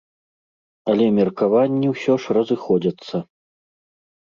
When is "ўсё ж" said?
1.93-2.39